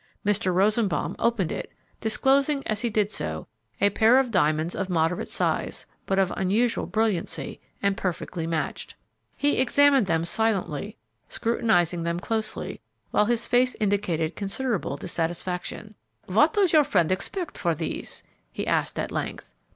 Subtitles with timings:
[0.25, 0.51] Mr.
[0.51, 3.45] Rosenbaum opened it, disclosing, as he did so,
[3.79, 8.95] a pair of diamonds of moderate size, but of unusual brilliancy and perfectly matched.
[9.37, 10.97] He examined them silently,
[11.29, 15.93] scrutinizing them closely, while his face indicated considerable dissatisfaction.
[16.25, 19.51] "What does your friend expect for these?" he asked at length.